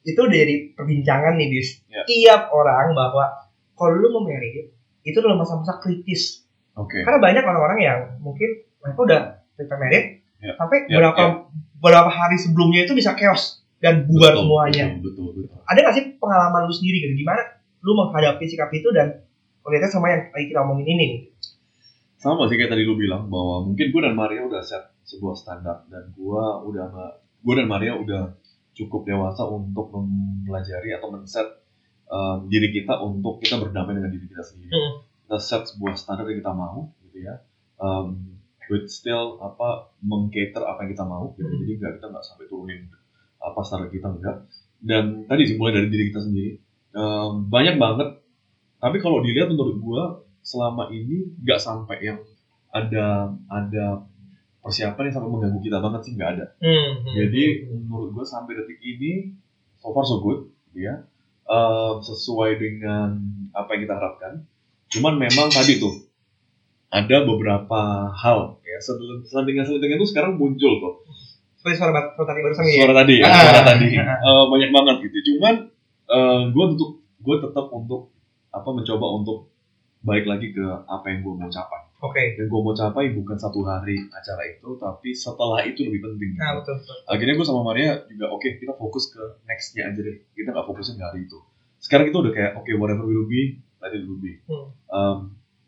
itu 0.03 0.21
dari 0.23 0.71
perbincangan 0.71 1.35
nih 1.35 1.49
bis 1.49 1.83
Iya. 1.85 2.03
tiap 2.05 2.41
orang 2.49 2.93
bahwa 2.93 3.43
kalau 3.73 3.93
lu 3.93 4.07
mau 4.09 4.23
merit 4.23 4.71
itu 5.01 5.17
dalam 5.17 5.35
masa-masa 5.35 5.75
kritis 5.77 6.47
Oke. 6.73 7.01
karena 7.01 7.19
banyak 7.19 7.43
orang-orang 7.43 7.79
yang 7.79 7.99
mungkin 8.19 8.63
mereka 8.79 8.99
udah 9.01 9.21
prepare 9.53 9.81
merit 9.81 10.05
Ya. 10.37 10.53
sampai 10.53 10.85
Ya, 10.85 11.01
beberapa 11.01 11.49
beberapa 11.75 12.07
hari 12.07 12.37
sebelumnya 12.37 12.85
itu 12.85 12.93
bisa 12.93 13.17
chaos 13.17 13.65
dan 13.81 14.05
bubar 14.05 14.31
Betul, 14.31 14.41
semuanya 14.45 14.85
Betul, 14.95 15.01
betul, 15.27 15.43
betul. 15.43 15.59
ada 15.65 15.79
nggak 15.81 15.95
sih 15.97 16.05
pengalaman 16.15 16.61
lu 16.63 16.73
sendiri 16.73 16.97
gitu 17.03 17.13
gimana 17.17 17.41
lu 17.81 17.91
menghadapi 17.93 18.45
sikap 18.45 18.69
itu 18.69 18.87
dan 18.93 19.26
kelihatannya 19.67 19.91
sama 19.91 20.07
yang 20.15 20.21
lagi 20.31 20.45
kita 20.47 20.59
omongin 20.63 20.87
ini 20.87 20.95
nih 20.95 21.21
sama 22.17 22.47
sih 22.47 22.55
kayak 22.55 22.71
tadi 22.71 22.87
lu 22.87 22.95
bilang 22.95 23.27
bahwa 23.27 23.67
mungkin 23.67 23.93
gue 23.93 24.01
dan 24.01 24.15
Maria 24.15 24.41
udah 24.47 24.63
set 24.63 24.95
sebuah 25.05 25.35
standar 25.37 25.85
dan 25.91 26.15
gue 26.15 26.43
udah 26.65 26.87
gue 27.43 27.53
dan 27.53 27.67
Maria 27.69 27.93
udah 27.93 28.33
cukup 28.77 29.09
dewasa 29.09 29.41
untuk 29.49 29.89
mempelajari 29.89 30.93
atau 30.93 31.09
men-set 31.09 31.47
um, 32.05 32.45
diri 32.45 32.69
kita 32.69 33.01
untuk 33.01 33.41
kita 33.41 33.57
berdamai 33.57 33.97
dengan 33.97 34.13
diri 34.13 34.29
kita 34.29 34.43
sendiri. 34.45 34.69
Hmm. 34.69 34.93
Kita 35.25 35.37
set 35.41 35.63
sebuah 35.73 35.97
standar 35.97 36.29
yang 36.29 36.39
kita 36.45 36.53
mau 36.53 36.93
gitu 37.09 37.17
ya. 37.25 37.41
Um, 37.81 38.37
with 38.67 38.91
still 38.91 39.39
apa 39.39 39.95
mengcater 40.03 40.61
apa 40.61 40.85
yang 40.85 40.91
kita 40.93 41.05
mau 41.09 41.33
gitu. 41.33 41.49
Hmm. 41.49 41.59
Jadi 41.65 41.71
nggak 41.81 41.91
kita 41.97 42.05
nggak 42.13 42.25
sampai 42.25 42.45
turunin 42.45 42.81
apa 43.41 43.59
standar 43.65 43.89
kita 43.89 44.07
enggak. 44.13 44.37
Dan 44.77 45.25
tadi 45.25 45.41
sih 45.49 45.55
mulai 45.57 45.81
dari 45.81 45.87
diri 45.89 46.13
kita 46.13 46.21
sendiri. 46.21 46.51
Um, 46.93 47.49
banyak 47.49 47.81
banget. 47.81 48.21
Tapi 48.77 48.97
kalau 48.97 49.19
dilihat 49.19 49.49
menurut 49.49 49.77
gue 49.77 50.01
selama 50.41 50.87
ini 50.89 51.33
nggak 51.39 51.59
sampai 51.59 51.97
yang 52.01 52.19
ada 52.69 53.31
ada 53.47 53.85
persiapan 54.59 55.07
yang 55.07 55.15
sampai 55.15 55.29
mengganggu 55.29 55.59
kita 55.59 55.77
banget 55.79 56.01
sih 56.03 56.13
nggak 56.13 56.31
ada. 56.35 56.45
Hmm, 56.59 56.91
Jadi 57.09 57.43
menurut 57.67 58.13
gue 58.13 58.25
sampai 58.25 58.53
detik 58.53 58.77
ini 58.79 59.33
so 59.77 59.91
far 59.91 60.03
so 60.03 60.19
good, 60.19 60.47
ya 60.73 61.03
Um, 61.47 62.03
sesuai 62.03 62.59
dengan 62.59 63.23
apa 63.51 63.71
yang 63.71 63.87
kita 63.87 63.95
harapkan. 63.95 64.43
Cuman 64.91 65.15
memang 65.15 65.47
tadi 65.47 65.79
tuh 65.79 65.95
ada 66.87 67.23
beberapa 67.23 67.79
hal 68.11 68.59
ya 68.61 68.75
selentingan-selentingan 69.23 69.95
itu 69.95 70.07
sekarang 70.07 70.35
muncul 70.35 70.75
tuh 70.75 70.93
seperti 71.55 71.79
suara 71.79 72.11
suara 72.11 72.27
tadi 72.27 72.39
barusan 72.43 72.63
ya 72.63 72.83
suara 72.83 72.95
tadi 72.99 73.15
ya, 73.15 73.25
Ah. 73.25 73.39
suara 73.39 73.63
tadi 73.63 73.87
Eh, 74.27 74.43
banyak 74.51 74.69
banget 74.71 74.95
gitu. 75.07 75.17
Cuman 75.31 75.55
gue 76.51 76.65
untuk 76.67 76.91
gue 76.99 77.35
tetap 77.39 77.65
untuk 77.71 78.11
apa 78.61 78.69
mencoba 78.73 79.07
untuk 79.17 79.53
balik 80.05 80.25
lagi 80.29 80.53
ke 80.53 80.65
apa 80.85 81.05
yang 81.09 81.25
gue 81.25 81.33
mau 81.33 81.49
capai. 81.49 81.81
oke 81.97 82.23
Yang 82.37 82.47
gue 82.47 82.61
mau 82.61 82.75
capai 82.77 83.05
bukan 83.17 83.37
satu 83.37 83.59
hari 83.65 83.97
acara 84.13 84.43
itu, 84.45 84.77
tapi 84.77 85.09
setelah 85.17 85.65
itu 85.65 85.83
lebih 85.89 86.05
penting. 86.05 86.37
nah 86.37 86.57
betul 86.61 86.77
betul 86.77 86.97
Akhirnya 87.09 87.33
gue 87.33 87.47
sama 87.47 87.61
Maria 87.65 88.05
juga 88.05 88.29
oke 88.29 88.47
kita 88.61 88.73
fokus 88.77 89.09
ke 89.09 89.21
nextnya 89.49 89.89
aja 89.89 89.99
deh. 89.99 90.17
Kita 90.37 90.53
nggak 90.53 90.67
fokusnya 90.69 90.95
ke 91.01 91.03
hari 91.03 91.19
itu. 91.25 91.39
Sekarang 91.81 92.05
kita 92.09 92.17
udah 92.21 92.33
kayak 92.33 92.51
oke 92.57 92.71
whatever 92.77 93.05
will 93.05 93.25
be, 93.25 93.61
let 93.81 93.93
it 93.93 94.05
will 94.05 94.21
be. 94.21 94.37
Hmm. 94.45 94.67
Um, 94.89 95.17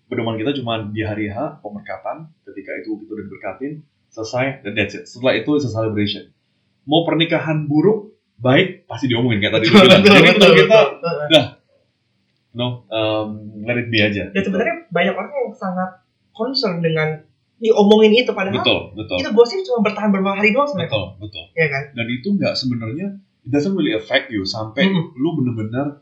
pedoman 0.09 0.37
kita 0.37 0.53
cuma 0.61 0.85
di 0.89 1.01
hari 1.01 1.29
H 1.29 1.61
pemberkatan. 1.65 2.29
Ketika 2.45 2.71
itu 2.81 2.97
kita 3.01 3.11
udah 3.13 3.25
diberkatin, 3.25 3.73
selesai 4.13 4.65
dan 4.65 4.73
that's 4.77 4.97
it. 4.97 5.05
Setelah 5.05 5.37
itu 5.37 5.57
is 5.57 5.65
a 5.65 5.71
celebration. 5.73 6.33
Mau 6.89 7.05
pernikahan 7.05 7.69
buruk, 7.69 8.17
baik 8.41 8.89
pasti 8.89 9.05
diomongin 9.05 9.41
kayak 9.41 9.61
tadi. 9.61 9.65
Jadi 9.69 10.21
kita 10.33 10.79
betul. 10.89 11.58
No 12.51 12.83
um, 12.89 13.29
let 13.61 13.77
it 13.77 13.87
be 13.87 13.99
aja. 13.99 14.29
dan 14.29 14.41
sebenarnya 14.41 14.75
banyak 14.89 15.13
orang 15.13 15.29
yang 15.31 15.53
sangat 15.53 15.89
concern 16.31 16.79
dengan 16.79 17.21
diomongin 17.57 18.15
itu 18.15 18.31
padahal 18.31 18.55
betul 18.55 18.79
betul 18.95 19.15
itu 19.19 19.29
gosip 19.31 19.59
cuma 19.63 19.83
bertahan 19.83 20.09
beberapa 20.09 20.33
hari 20.33 20.49
doang 20.49 20.65
sebenarnya 20.65 20.89
betul 20.89 21.05
betul. 21.19 21.43
ya 21.53 21.67
kan 21.67 21.83
dan 21.91 22.05
itu 22.07 22.27
nggak 22.31 22.53
sebenarnya 22.55 23.07
it 23.43 23.51
doesn't 23.51 23.75
really 23.75 23.93
affect 23.93 24.31
you 24.31 24.41
sampai 24.43 24.87
Mm-mm. 24.87 25.11
lu 25.13 25.35
bener-bener 25.35 25.99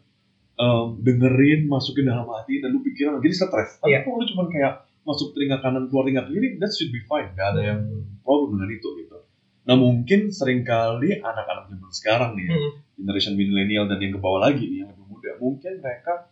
um, 0.55 1.01
dengerin 1.01 1.65
masukin 1.65 2.05
dalam 2.05 2.29
hati 2.29 2.61
dan 2.61 2.71
lu 2.71 2.79
pikiran 2.79 3.17
jadi 3.19 3.33
stres 3.35 3.81
tapi 3.81 3.91
Iya. 3.91 4.05
kalau 4.05 4.21
lu 4.21 4.25
cuma 4.29 4.45
kayak 4.47 4.73
masuk 5.01 5.33
telinga 5.33 5.57
kanan 5.57 5.87
keluar 5.87 6.05
telinga 6.05 6.27
kiri 6.27 6.59
that 6.59 6.69
should 6.69 6.91
be 6.91 7.01
fine 7.03 7.31
gak 7.33 7.55
ada 7.55 7.61
yang 7.65 7.79
problem 8.21 8.55
dengan 8.55 8.69
itu 8.71 8.87
gitu 9.01 9.17
nah 9.65 9.75
mungkin 9.75 10.29
sering 10.29 10.61
kali 10.61 11.17
anak-anak 11.17 11.67
zaman 11.67 11.91
sekarang 11.91 12.31
nih 12.37 12.45
ya, 12.45 12.55
Hmm. 12.55 12.71
generation 12.95 13.33
milenial 13.33 13.85
dan 13.85 13.97
yang 13.97 14.13
ke 14.13 14.21
bawah 14.21 14.39
lagi 14.39 14.63
nih 14.63 14.85
yang 14.85 14.89
lebih 14.93 15.05
muda 15.09 15.31
mungkin 15.37 15.73
mereka 15.81 16.29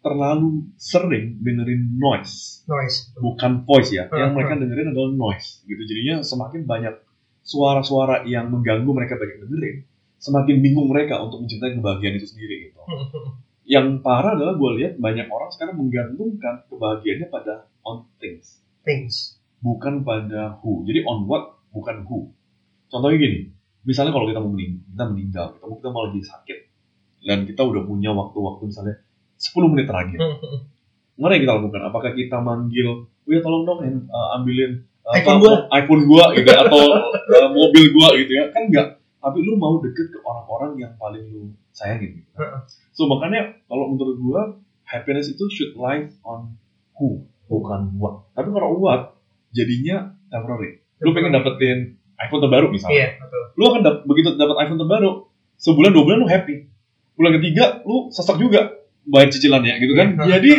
terlalu 0.00 0.72
sering 0.80 1.40
dengerin 1.44 1.96
noise. 1.96 2.64
Noise. 2.64 3.12
bukan 3.20 3.68
voice 3.68 3.92
ya. 3.92 4.08
Yang 4.08 4.30
Hmm, 4.32 4.36
mereka 4.36 4.54
dengerin 4.56 4.88
adalah 4.96 5.10
noise 5.12 5.60
gitu. 5.68 5.82
Jadinya 5.84 6.24
semakin 6.24 6.64
banyak 6.64 6.94
suara-suara 7.44 8.24
yang 8.24 8.48
mengganggu 8.48 8.88
mereka 8.88 9.16
banyak 9.20 9.44
dengerin 9.44 9.76
semakin 10.20 10.60
bingung 10.60 10.92
mereka 10.92 11.16
untuk 11.24 11.40
mencintai 11.42 11.80
kebahagiaan 11.80 12.20
itu 12.20 12.28
sendiri 12.28 12.68
gitu. 12.68 12.80
Yang 13.74 14.02
parah 14.04 14.34
adalah 14.36 14.58
gue 14.58 14.70
lihat 14.82 14.92
banyak 15.00 15.30
orang 15.30 15.50
sekarang 15.54 15.78
menggantungkan 15.80 16.66
kebahagiaannya 16.68 17.28
pada 17.32 17.70
on 17.86 18.04
things. 18.20 18.60
Things. 18.84 19.40
bukan 19.60 20.08
pada 20.08 20.56
who. 20.64 20.88
Jadi 20.88 21.04
on 21.04 21.28
what 21.28 21.60
bukan 21.68 22.04
who. 22.08 22.32
Contohnya 22.88 23.16
gini 23.20 23.40
misalnya 23.84 24.12
kalau 24.12 24.28
kita 24.28 24.40
mau 24.40 24.52
mening 24.52 24.84
kita 24.92 25.04
meninggal 25.08 25.46
kita, 25.56 25.64
kita 25.64 25.88
mau 25.88 26.02
lagi 26.08 26.20
sakit 26.20 26.58
dan 27.24 27.38
kita 27.48 27.62
udah 27.64 27.82
punya 27.84 28.12
waktu-waktu 28.12 28.62
misalnya 28.68 28.96
10 29.40 29.72
menit 29.72 29.88
terakhir 29.88 30.20
mana 31.20 31.36
yang 31.36 31.42
kita 31.44 31.54
lakukan? 31.60 31.82
Apakah 31.84 32.10
kita 32.16 32.36
manggil, 32.40 33.04
oh 33.04 33.28
ya 33.28 33.44
tolong 33.44 33.68
dong 33.68 33.84
uh, 33.84 34.36
ambilin 34.40 34.88
uh, 35.04 35.12
iPhone 35.20 35.36
apa, 35.36 35.44
gua." 35.44 35.54
iPhone 35.76 36.02
gua 36.08 36.24
gitu 36.32 36.48
atau 36.48 36.84
uh, 37.12 37.48
mobil 37.52 37.84
gua 37.92 38.08
gitu 38.16 38.32
ya? 38.32 38.44
Kan 38.56 38.72
enggak. 38.72 38.88
Tapi 39.20 39.38
lu 39.44 39.60
mau 39.60 39.76
deket 39.84 40.16
ke 40.16 40.18
orang-orang 40.24 40.80
yang 40.80 40.92
paling 40.96 41.28
lu 41.28 41.52
sayangin. 41.76 42.24
Gitu. 42.24 42.30
Heeh. 42.40 42.60
So 42.96 43.04
makanya 43.04 43.52
kalau 43.68 43.92
menurut 43.92 44.16
gua 44.16 44.40
happiness 44.88 45.28
itu 45.28 45.44
should 45.52 45.76
lie 45.76 46.08
on 46.24 46.56
who, 46.96 47.28
bukan 47.52 48.00
what. 48.00 48.24
Tapi 48.32 48.48
kalau 48.48 48.80
what 48.80 49.20
jadinya 49.52 50.16
temporary. 50.32 50.80
Lu 51.04 51.12
pengen 51.12 51.36
dapetin 51.36 52.00
iPhone 52.16 52.40
terbaru 52.40 52.72
misalnya. 52.72 52.96
Iya, 52.96 53.08
betul. 53.20 53.42
Lu 53.60 53.64
akan 53.68 53.80
dap- 53.84 54.02
begitu 54.08 54.28
dapat 54.40 54.56
iPhone 54.64 54.80
terbaru, 54.80 55.28
sebulan 55.60 55.92
dua 55.92 56.04
bulan 56.08 56.18
lu 56.24 56.28
happy. 56.32 56.64
Bulan 57.12 57.36
ketiga 57.36 57.84
lu 57.84 58.08
sesak 58.08 58.40
juga 58.40 58.79
bayar 59.04 59.28
cicilannya 59.28 59.74
gitu 59.78 59.92
kan. 59.92 60.08
Jadi 60.18 60.52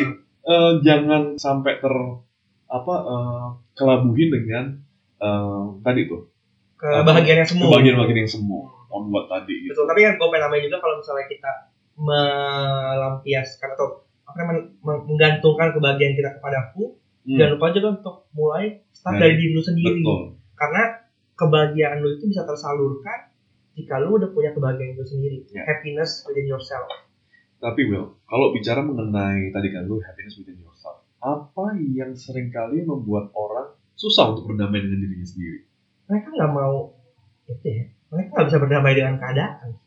eh, 0.43 0.71
jangan 0.81 1.35
sampai 1.35 1.77
ter 1.77 1.93
apa 2.67 2.93
eh, 2.97 3.45
kelabuhin 3.73 4.29
dengan 4.29 4.65
eh, 5.17 5.63
tadi 5.79 6.05
tuh 6.05 6.29
kebahagiaan 6.75 7.41
yang 7.41 7.49
semu. 7.49 7.61
kebahagiaan-kebahagiaan 7.67 8.21
yang 8.21 8.31
semu 8.31 8.59
on 8.89 9.07
what 9.07 9.25
tadi 9.27 9.53
gitu. 9.61 9.71
Betul, 9.71 9.85
tapi 9.85 9.99
kan 10.01 10.13
gue 10.15 10.27
pengen 10.27 10.41
nambahin 10.43 10.63
juga 10.65 10.77
kalau 10.79 10.95
misalnya 10.97 11.25
kita 11.27 11.51
melampiaskan 11.95 13.69
atau 13.71 13.87
apa 14.23 14.35
namanya 14.37 14.61
men- 14.79 15.03
menggantungkan 15.05 15.69
kebahagiaan 15.71 16.13
kita 16.13 16.29
kepada 16.33 16.57
aku, 16.67 16.97
Hmm, 17.21 17.37
jangan 17.37 17.51
lupa 17.53 17.67
juga 17.69 17.87
untuk 17.93 18.15
mulai 18.33 18.65
start 18.89 19.13
Dari- 19.13 19.21
dari 19.21 19.33
diri 19.37 19.53
lu 19.53 19.61
sendiri. 19.61 20.01
betul. 20.01 20.21
Karena 20.57 20.83
kebahagiaan 21.35 22.01
lu 22.01 22.09
itu 22.11 22.25
bisa 22.25 22.41
tersalurkan 22.43 23.29
jika 23.71 24.01
lu 24.01 24.17
udah 24.17 24.29
punya 24.31 24.49
kebahagiaan 24.51 24.97
itu 24.97 25.05
sendiri. 25.05 25.37
Ya. 25.47 25.61
Happiness 25.63 26.25
within 26.25 26.49
yourself. 26.49 26.89
Tapi 27.61 27.81
Will, 27.85 28.17
kalau 28.25 28.49
bicara 28.49 28.81
mengenai 28.81 29.53
tadi 29.53 29.69
kan 29.69 29.85
lu 29.85 30.01
happiness 30.01 30.33
within 30.41 30.57
yourself, 30.57 31.05
apa 31.21 31.77
yang 31.77 32.17
sering 32.17 32.49
kali 32.49 32.81
membuat 32.81 33.29
orang 33.37 33.77
susah 33.93 34.33
untuk 34.33 34.49
berdamai 34.49 34.81
dengan 34.81 34.97
dirinya 34.97 35.27
sendiri? 35.29 35.61
Mereka 36.09 36.33
nggak 36.33 36.51
mau 36.51 36.97
itu 37.45 37.67
ya. 37.69 37.85
Mereka 38.09 38.29
nggak 38.33 38.47
bisa 38.49 38.57
berdamai 38.57 38.93
dengan 38.97 39.21
keadaan. 39.21 39.77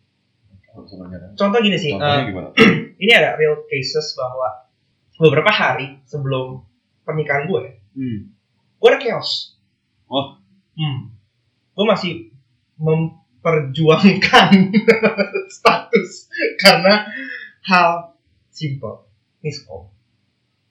Contoh 1.35 1.59
gini 1.63 1.79
sih, 1.79 1.91
Contohnya 1.95 2.31
gimana? 2.31 2.49
ini 3.03 3.13
ada 3.15 3.35
real 3.35 3.63
cases 3.67 4.15
bahwa 4.15 4.71
beberapa 5.19 5.51
hari 5.51 5.99
sebelum 6.07 6.63
pernikahan 7.03 7.51
gue, 7.51 7.83
Hmm. 7.95 8.27
gue 8.79 8.89
ada 8.91 8.99
chaos. 8.99 9.55
Wah. 10.11 10.43
Hmm. 10.75 11.15
Gue 11.75 11.87
masih 11.87 12.35
memperjuangkan 12.79 14.51
status 15.59 16.11
karena 16.59 17.07
hal 17.65 18.15
simple, 18.49 19.09
miskom, 19.41 19.89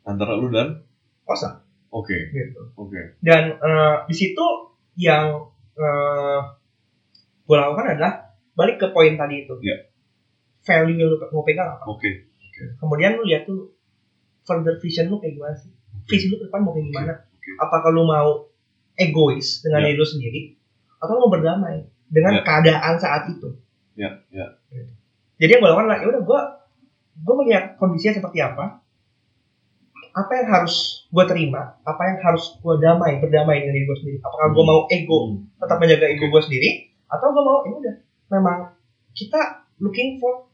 Antara 0.04 0.36
lu 0.36 0.48
dan 0.50 0.84
kosa 1.24 1.64
oke, 1.88 2.12
gitu. 2.30 2.62
oke. 2.76 3.18
Dan 3.20 3.56
eh, 3.56 3.96
di 4.06 4.16
situ 4.16 4.46
yang 4.96 5.48
eh, 5.74 6.40
gue 7.44 7.56
lakukan 7.56 7.96
adalah 7.96 8.36
balik 8.54 8.78
ke 8.78 8.88
poin 8.92 9.16
tadi 9.16 9.44
itu. 9.44 9.56
Iya. 9.60 9.90
Value 10.64 10.96
yang 10.96 11.10
lu 11.12 11.18
mau 11.20 11.44
pegang 11.44 11.76
apa? 11.76 11.84
Oke. 11.88 12.30
Kemudian 12.80 13.18
lu 13.18 13.26
lihat 13.26 13.44
tuh 13.44 13.74
further 14.44 14.78
vision 14.80 15.10
lu 15.10 15.18
kayak 15.20 15.36
gimana 15.36 15.56
sih? 15.58 15.72
Visi 16.06 16.28
lu 16.28 16.38
ke 16.38 16.48
depan 16.48 16.64
mau 16.64 16.72
kayak 16.72 16.88
gimana? 16.88 17.14
Oke. 17.34 17.50
Apakah 17.60 17.90
lu 17.92 18.04
mau 18.04 18.48
egois 18.96 19.60
dengan 19.60 19.82
Ya. 19.84 19.92
diri 19.92 19.98
lu 19.98 20.08
sendiri 20.08 20.42
atau 21.02 21.18
lu 21.18 21.28
mau 21.28 21.32
berdamai 21.34 21.84
dengan 22.08 22.40
Ya. 22.40 22.42
keadaan 22.46 22.96
saat 22.96 23.28
itu? 23.28 23.56
Ya, 23.96 24.22
ya. 24.30 24.56
Jadi 25.36 25.50
yang 25.50 25.62
gue 25.62 25.70
lakukan 25.70 25.88
adalah 25.90 26.00
ya 26.00 26.08
udah 26.12 26.24
gue 26.24 26.42
gue 27.14 27.34
melihat 27.38 27.78
kondisinya 27.78 28.18
seperti 28.18 28.42
apa, 28.42 28.82
apa 30.14 30.32
yang 30.38 30.48
harus 30.48 31.06
gue 31.10 31.26
terima, 31.26 31.78
apa 31.82 32.02
yang 32.06 32.18
harus 32.22 32.58
gue 32.58 32.74
damai 32.78 33.18
berdamai 33.18 33.66
dengan 33.66 33.74
diri 33.74 33.86
gue 33.86 33.98
sendiri. 33.98 34.18
Apakah 34.22 34.48
gue 34.54 34.64
Hmm. 34.64 34.70
mau 34.70 34.82
ego 34.88 35.20
Hmm. 35.26 35.38
tetap 35.58 35.78
menjaga 35.78 36.06
ego 36.06 36.26
gue 36.30 36.42
sendiri 36.42 36.70
atau 37.10 37.28
gue 37.30 37.44
mau 37.44 37.58
ya 37.66 37.74
udah 37.74 37.96
memang 38.30 38.58
kita 39.14 39.42
looking 39.78 40.18
for 40.18 40.50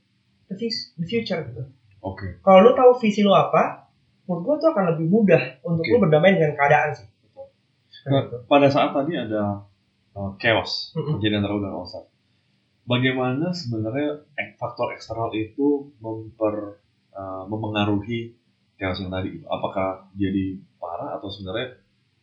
the, 0.48 0.56
future 1.06 1.40
gitu. 1.44 1.64
Oke. 2.00 2.40
Kalau 2.40 2.60
lu 2.64 2.72
tahu 2.74 2.96
visi 3.00 3.20
lu 3.22 3.32
apa, 3.32 3.92
menurut 4.26 4.44
gue 4.44 4.56
tuh 4.64 4.70
akan 4.72 4.96
lebih 4.96 5.08
mudah 5.12 5.42
untuk 5.62 5.84
Oke. 5.84 5.92
lu 5.92 5.98
berdamai 6.00 6.36
dengan 6.36 6.56
keadaan 6.56 6.92
sih. 6.96 7.08
Nah, 8.08 8.24
Gitu. 8.26 8.36
pada 8.48 8.68
saat 8.72 8.96
tadi 8.96 9.12
ada 9.12 9.68
uh, 10.16 10.32
chaos 10.40 10.96
Mm-mm. 10.96 11.20
kejadian 11.20 11.44
antara 11.44 11.54
lu 11.56 11.62
dan. 11.62 11.76
Bagaimana 12.90 13.54
sebenarnya 13.54 14.26
faktor 14.58 14.98
eksternal 14.98 15.30
itu 15.32 15.94
memper 16.02 16.82
uh, 17.14 17.46
memengaruhi 17.46 18.34
chaos 18.76 18.98
yang 18.98 19.14
tadi? 19.14 19.38
Gitu? 19.38 19.46
Apakah 19.46 20.10
jadi 20.18 20.58
parah 20.82 21.22
atau 21.22 21.30
sebenarnya 21.30 21.78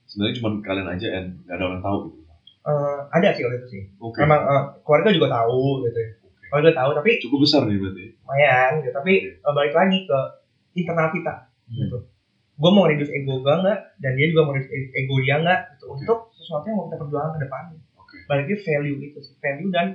sebenarnya 0.05 0.35
cuma 0.43 0.49
kalian 0.61 0.89
aja 0.91 1.07
dan 1.07 1.25
nggak 1.47 1.55
ada 1.55 1.65
orang 1.71 1.83
tahu 1.83 1.99
gitu? 2.11 2.19
Eh, 2.67 2.99
ada 3.15 3.29
sih 3.31 3.47
waktu 3.47 3.63
itu 3.63 3.69
sih. 3.71 3.83
Oke. 4.03 4.19
Memang 4.27 4.43
eh, 4.43 4.63
keluarga 4.83 5.15
juga 5.15 5.29
tahu 5.31 5.87
gitu 5.87 5.99
ya. 6.03 6.11
Oke. 6.19 6.45
Keluarga 6.51 6.73
tahu 6.75 6.91
tapi 6.99 7.11
Cukup 7.23 7.39
besar 7.47 7.63
nih 7.63 7.79
berarti. 7.79 8.05
lumayan 8.19 8.71
gitu. 8.83 8.91
Tapi 8.91 9.13
eh, 9.39 9.53
balik 9.55 9.71
lagi 9.71 9.99
ke 10.03 10.19
internal 10.75 11.15
kita 11.15 11.35
Hmm. 11.67 11.79
gitu. 11.83 11.99
Gue 12.57 12.71
mau 12.71 12.87
reduce 12.87 13.11
ego 13.11 13.39
gue 13.39 13.55
nggak 13.55 13.79
dan 13.99 14.13
dia 14.15 14.27
juga 14.31 14.43
mau 14.43 14.55
reduce 14.55 14.71
e- 14.71 14.91
ego 14.97 15.15
dia 15.19 15.39
nggak 15.39 15.61
gitu 15.75 15.85
Oke. 15.87 15.99
untuk 15.99 16.19
sesuatu 16.35 16.67
yang 16.67 16.79
mau 16.79 16.87
kita 16.87 16.99
perjuangkan 16.99 17.33
ke 17.35 17.41
depannya. 17.43 17.79
Oke. 17.95 18.17
Balik 18.27 18.45
lagi 18.47 18.57
value 18.67 18.99
itu 19.01 19.19
sih. 19.21 19.35
Value 19.39 19.71
dan 19.71 19.87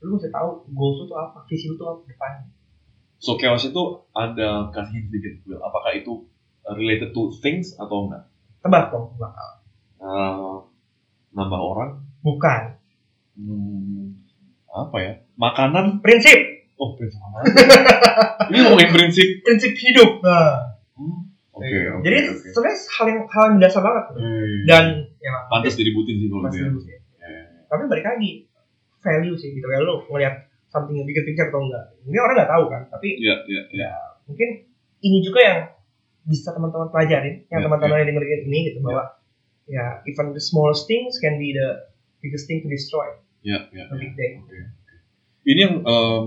lu 0.00 0.14
mesti 0.14 0.28
tahu 0.28 0.48
goals 0.70 0.96
lu 0.98 1.06
tuh 1.06 1.16
apa, 1.16 1.44
visi 1.44 1.66
lu 1.66 1.74
tuh 1.74 1.88
apa 1.88 2.00
depannya. 2.04 2.48
So 3.16 3.36
chaos 3.36 3.62
itu 3.62 3.82
ada 4.10 4.68
kasih 4.70 5.04
sedikit 5.04 5.44
Will. 5.44 5.60
Apakah 5.60 5.92
itu 5.92 6.24
related 6.66 7.10
to 7.10 7.28
things 7.36 7.72
atau 7.74 8.06
enggak? 8.06 8.24
Tebak 8.60 8.88
dong, 8.88 9.12
tebak. 9.12 9.32
Uh, 9.96 10.64
nambah 11.30 11.60
orang? 11.60 11.90
Bukan. 12.20 12.80
Hmm, 13.34 14.16
apa 14.66 14.96
ya? 14.98 15.12
Makanan? 15.34 16.00
Prinsip, 16.00 16.36
Oh, 16.74 16.96
prinsip 16.96 17.20
apa? 17.20 17.44
Ini 18.48 18.56
ngomongin 18.62 18.88
prinsip. 18.90 19.28
prinsip 19.42 19.72
hidup. 19.74 20.20
Nah, 20.20 20.80
Hmm, 20.96 21.28
Oke, 21.50 21.68
oke. 21.90 22.04
Jadi 22.04 22.18
oke. 22.26 22.48
sebenarnya 22.52 22.76
hal 22.88 23.06
yang 23.06 23.20
hal 23.26 23.44
yang 23.48 23.58
dasar 23.58 23.80
banget. 23.80 24.04
Hmm. 24.16 24.58
Dan 24.64 24.84
ya 25.16 25.32
pantas 25.46 25.76
diributin 25.76 26.16
sih 26.16 26.28
kalau 26.28 26.48
dia. 26.48 26.64
dulu 26.66 26.80
sih. 26.80 26.96
Eh, 27.20 27.68
Tapi 27.68 27.82
balik 27.84 28.04
lagi 28.06 28.48
value 29.00 29.36
sih 29.36 29.50
gitu 29.52 29.64
ya 29.64 29.80
lu 29.80 30.04
ngeliat 30.08 30.46
something 30.70 30.94
yang 30.94 31.06
bigger 31.08 31.24
picture 31.26 31.48
atau 31.50 31.60
enggak. 31.66 31.84
Mungkin 32.06 32.20
orang 32.22 32.34
nggak 32.38 32.50
tahu 32.52 32.64
kan, 32.70 32.82
tapi 32.88 33.08
Iya, 33.18 33.42
iya, 33.50 33.62
iya. 33.74 33.88
mungkin 34.30 34.48
ini 35.02 35.18
juga 35.24 35.40
yang 35.42 35.58
bisa 36.28 36.54
teman-teman 36.54 36.92
pelajarin, 36.94 37.42
yang 37.50 37.60
Ya, 37.60 37.66
teman-teman 37.66 37.96
yang 38.04 38.08
dengerin 38.14 38.46
ini 38.46 38.58
gitu 38.70 38.78
bahwa 38.84 39.18
ya 39.66 39.98
even 40.06 40.30
the 40.30 40.42
smallest 40.42 40.86
things 40.86 41.18
can 41.18 41.40
be 41.40 41.50
the 41.50 41.68
biggest 42.22 42.46
thing 42.46 42.60
to 42.62 42.68
destroy 42.68 43.08
Iya, 43.42 43.66
iya. 43.72 43.88
the 43.88 43.96
big 43.98 44.12
day. 44.14 44.36
Oke. 44.38 44.60
Ini 45.48 45.58
yang 45.58 45.74
em, 45.82 46.24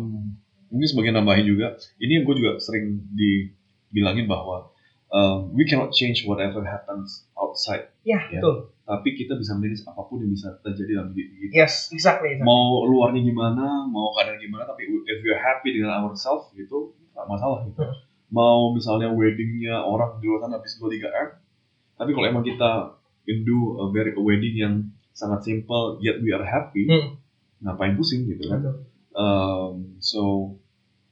mungkin 0.74 0.88
sebagai 0.89 1.13
nambahin 1.13 1.46
juga, 1.46 1.77
ini 2.01 2.20
yang 2.20 2.24
gue 2.25 2.36
juga 2.36 2.58
sering 2.58 3.06
dibilangin 3.13 4.25
bahwa 4.25 4.73
em, 5.13 5.53
we 5.53 5.63
cannot 5.63 5.93
change 5.93 6.25
whatever 6.25 6.65
happens 6.65 7.29
outside, 7.38 7.86
Ya, 8.01 8.17
Ya. 8.27 8.41
betul. 8.41 8.74
tapi 8.84 9.13
kita 9.13 9.38
bisa 9.38 9.53
manage 9.53 9.86
apa 9.86 10.01
pun 10.03 10.20
yang 10.20 10.34
bisa 10.34 10.58
terjadi 10.60 11.00
dalam 11.00 11.13
diri 11.13 11.29
kita. 11.48 11.53
Yes, 11.55 11.93
exactly. 11.93 12.34
exactly. 12.34 12.43
Mau 12.43 12.84
luarnya 12.84 13.22
gimana, 13.22 13.86
mau 13.86 14.10
keadaan 14.12 14.41
gimana, 14.41 14.65
tapi 14.65 14.89
if 14.89 15.17
we're 15.22 15.38
happy 15.38 15.70
dengan 15.72 16.01
ourselves 16.01 16.50
gitu, 16.51 16.91
nggak 17.13 17.25
masalah 17.25 17.62
gitu. 17.63 17.79
Hmm. 17.79 17.96
Mau 18.27 18.74
misalnya 18.74 19.13
weddingnya 19.13 19.77
orang 19.79 20.17
di 20.17 20.25
luar 20.25 20.41
sana 20.41 20.58
habis 20.58 20.74
2 20.75 20.89
3 20.89 21.05
M, 21.05 21.29
tapi 21.93 22.10
kalau 22.12 22.25
emang 22.27 22.41
kita 22.41 22.98
can 23.24 23.39
do 23.46 23.79
a 23.79 23.93
very 23.93 24.12
a 24.12 24.20
wedding 24.20 24.58
yang 24.58 24.75
sangat 25.13 25.46
simple 25.46 26.01
yet 26.01 26.17
we 26.20 26.34
are 26.34 26.41
happy, 26.41 26.89
Hmm. 26.89 27.22
ngapain 27.62 27.93
pusing 27.93 28.25
gitu 28.25 28.50
kan? 28.50 28.65
Betul. 28.65 28.75
Um, 29.13 29.74
so 30.01 30.22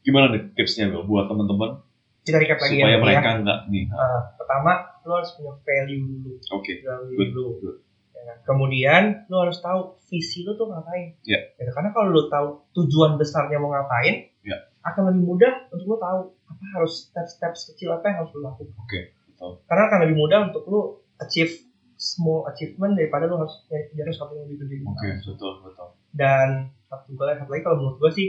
gimana 0.02 0.34
nih 0.34 0.58
tipsnya 0.58 0.90
Will, 0.90 1.06
buat 1.06 1.30
teman-teman 1.30 1.86
kita 2.22 2.38
recap 2.38 2.58
lagi 2.62 2.78
supaya 2.78 2.94
ya, 2.94 2.98
Bro, 3.02 3.06
mereka 3.10 3.30
ya. 3.34 3.40
nggak 3.42 3.60
nih. 3.74 3.84
Uh, 3.90 4.22
pertama 4.38 4.72
lo 5.02 5.14
harus 5.18 5.32
punya 5.34 5.54
value 5.66 6.02
dulu. 6.06 6.32
Oke 6.54 6.72
good 7.18 7.32
lo 7.34 7.44
good. 7.58 7.78
Ya 8.14 8.22
kan? 8.22 8.38
kemudian 8.46 9.04
lo 9.34 9.38
harus 9.50 9.58
tahu 9.58 9.98
visi 10.06 10.46
lo 10.46 10.54
tuh 10.54 10.70
ngapain. 10.70 11.18
Iya. 11.26 11.40
Ya, 11.58 11.72
karena 11.74 11.90
kalau 11.90 12.14
lo 12.14 12.30
tahu 12.30 12.48
tujuan 12.78 13.18
besarnya 13.18 13.58
mau 13.58 13.74
ngapain 13.74 14.30
Iya. 14.46 14.58
akan 14.86 15.14
lebih 15.14 15.24
mudah 15.26 15.54
untuk 15.74 15.86
lo 15.90 15.98
tahu 15.98 16.20
apa 16.46 16.64
harus 16.78 17.10
step-step 17.10 17.54
kecil 17.54 17.90
apa 17.98 18.06
yang 18.14 18.18
harus 18.22 18.32
lo 18.38 18.40
lakukan. 18.54 18.78
Oke 18.78 19.02
betul. 19.34 19.52
Karena 19.66 19.84
akan 19.90 20.00
lebih 20.06 20.18
mudah 20.22 20.40
untuk 20.54 20.64
lo 20.70 20.82
achieve 21.18 21.54
small 21.98 22.46
achievement 22.50 22.94
daripada 22.98 23.26
lo 23.26 23.42
harus 23.42 23.66
kejar 23.66 24.06
sesuatu 24.14 24.38
yang 24.38 24.46
lebih 24.46 24.70
gede. 24.70 24.76
Oke 24.86 25.08
betul 25.26 25.54
betul. 25.66 25.90
Dan 26.14 26.70
satu 26.86 27.18
gue 27.18 27.26
satu 27.34 27.50
lagi 27.50 27.64
kalau 27.66 27.78
menurut 27.82 27.98
gue 27.98 28.12
sih 28.14 28.28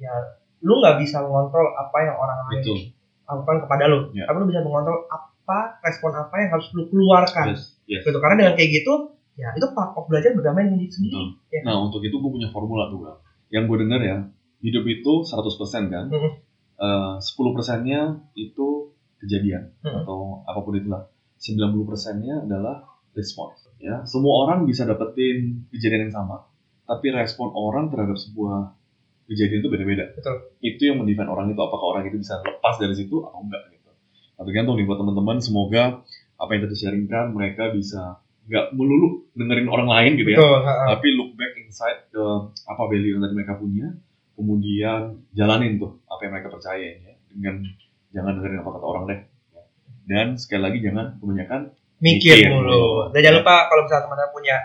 ya 0.00 0.12
lu 0.64 0.80
nggak 0.80 0.96
bisa 1.04 1.20
mengontrol 1.20 1.68
apa 1.76 1.98
yang 2.00 2.16
orang 2.16 2.38
lain 2.48 2.60
betul 2.64 2.78
lakukan 3.26 3.66
kepada 3.66 3.84
lu. 3.90 3.98
Ya. 4.14 4.24
tapi 4.30 4.42
lu 4.42 4.46
bisa 4.48 4.62
mengontrol 4.62 5.06
apa 5.10 5.82
respon 5.82 6.14
apa 6.14 6.34
yang 6.38 6.50
harus 6.54 6.66
lu 6.74 6.86
keluarkan. 6.90 7.54
Yes 7.54 7.76
yes. 7.86 8.02
Gitu. 8.04 8.18
Karena 8.18 8.36
dengan 8.36 8.54
kayak 8.58 8.70
gitu 8.82 8.94
ya 9.36 9.52
itu 9.52 9.66
part 9.76 9.92
of 9.94 10.08
belajar 10.08 10.32
berdamai 10.32 10.64
dengan 10.66 10.80
diri 10.80 10.92
sendiri. 10.92 11.24
Ya. 11.52 11.60
nah 11.68 11.76
untuk 11.80 12.00
itu 12.02 12.16
gue 12.16 12.30
punya 12.30 12.48
formula 12.50 12.90
tuh 12.90 12.98
bang. 13.06 13.18
Yang 13.52 13.62
gue 13.70 13.76
denger 13.86 14.00
ya 14.02 14.16
hidup 14.64 14.84
itu 14.88 15.12
100% 15.22 15.92
kan? 15.92 16.06
Mhm. 16.10 16.30
Eh, 16.76 17.14
10 17.20 17.56
persennya 17.56 18.20
itu 18.36 18.92
kejadian 19.22 19.72
Mhm. 19.80 20.04
atau 20.04 20.44
apa 20.44 20.60
pun 20.60 20.76
itulah. 20.76 21.08
90 21.40 21.84
persennya 21.86 22.44
adalah 22.44 22.84
respon 23.16 23.52
ya. 23.80 24.04
Semua 24.08 24.48
orang 24.48 24.64
bisa 24.64 24.84
dapetin 24.84 25.68
kejadian 25.72 26.08
yang 26.08 26.14
sama. 26.24 26.48
Tapi 26.86 27.12
respon 27.12 27.50
orang 27.52 27.90
terhadap 27.92 28.16
sebuah 28.16 28.72
kejadian 29.26 29.58
itu 29.62 29.68
beda-beda. 29.70 30.04
Betul. 30.14 30.36
itu 30.62 30.82
yang 30.86 30.96
mendefine 31.02 31.30
orang 31.30 31.50
itu 31.50 31.60
apakah 31.60 31.86
orang 31.96 32.04
itu 32.06 32.18
bisa 32.18 32.38
lepas 32.42 32.74
dari 32.78 32.94
situ 32.94 33.22
atau 33.26 33.42
enggak 33.42 33.62
gitu. 33.74 33.90
Nah 34.38 34.42
tergantung 34.46 34.74
nih 34.78 34.86
buat 34.86 34.98
teman-teman 34.98 35.36
semoga 35.42 36.02
apa 36.36 36.50
yang 36.52 36.62
tadi 36.68 36.76
sharingkan 36.76 37.32
mereka 37.32 37.72
bisa 37.72 38.22
nggak 38.46 38.78
melulu 38.78 39.26
dengerin 39.34 39.68
orang 39.68 39.88
lain 39.90 40.12
gitu 40.18 40.30
ya. 40.32 40.38
Betul 40.38 40.58
tapi 40.64 41.08
look 41.18 41.30
back 41.34 41.52
inside 41.58 42.06
ke 42.10 42.24
apa 42.66 42.82
value 42.86 43.18
yang 43.18 43.22
tadi 43.22 43.34
mereka 43.34 43.54
punya 43.58 43.86
kemudian 44.36 45.26
jalanin 45.34 45.80
tuh 45.82 45.98
apa 46.06 46.20
yang 46.22 46.32
mereka 46.38 46.48
percaya 46.54 46.86
ya. 47.02 47.14
Dengan 47.30 47.66
jangan 48.14 48.32
dengerin 48.40 48.62
apa 48.62 48.70
kata 48.72 48.86
orang 48.86 49.04
deh 49.10 49.20
dan 50.06 50.38
sekali 50.38 50.62
lagi 50.62 50.78
jangan 50.80 51.18
kebanyakan 51.18 51.60
mikir 51.98 52.38
Mikir. 52.38 52.48
mulu. 52.54 52.70
Mulu. 52.70 52.86
dan 53.10 53.20
jangan 53.26 53.36
lupa 53.42 53.54
kalau 53.66 53.82
misalnya 53.84 54.04
teman-teman 54.06 54.32
punya 54.32 54.56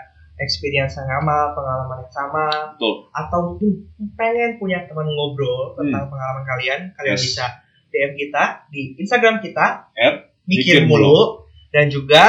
experience 0.42 0.94
yang 0.94 1.08
sama 1.08 1.54
pengalaman 1.54 2.02
yang 2.02 2.12
sama 2.12 2.46
betul 2.74 3.06
atau 3.10 3.38
mungkin 3.48 3.70
pengen 4.12 4.58
punya 4.58 4.84
teman 4.84 5.06
ngobrol 5.06 5.72
tentang 5.74 6.06
pengalaman 6.06 6.44
kalian 6.44 6.80
kalian 6.92 7.14
Hmm. 7.14 7.22
Yes. 7.22 7.26
bisa 7.26 7.46
DM 7.88 8.12
kita 8.16 8.42
di 8.68 8.82
Instagram 8.96 9.38
kita 9.38 9.66
At 9.88 10.14
mikir 10.44 10.84
mulu 10.84 11.46
dan 11.70 11.86
juga 11.86 12.24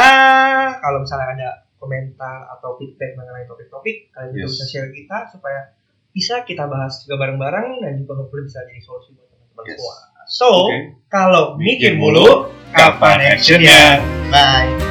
kalau 0.78 1.02
misalnya 1.02 1.28
ada 1.34 1.50
komentar 1.76 2.48
atau 2.50 2.78
feedback 2.78 3.14
mengenai 3.14 3.44
topik-topik 3.44 4.12
kalian 4.12 4.32
juga 4.32 4.46
Yes. 4.46 4.54
bisa 4.54 4.66
share 4.70 4.90
kita 4.90 5.18
supaya 5.30 5.60
bisa 6.10 6.46
kita 6.46 6.64
bahas 6.66 7.02
juga 7.02 7.18
bareng-bareng 7.20 7.82
dan 7.82 7.98
juga 7.98 8.14
hopefully 8.16 8.46
bisa 8.46 8.62
jadi 8.64 8.80
solusi 8.80 9.12
buat 9.14 9.28
teman-teman 9.28 9.64
Yes. 9.66 9.76
semua. 9.76 9.96
So, 10.24 10.48
oke 10.68 10.78
kalau 11.08 11.44
mikir 11.56 11.94
Mikir 11.96 12.00
mulu, 12.00 12.48
kapan 12.72 13.36
actionnya? 13.36 14.00
Bye. 14.28 14.83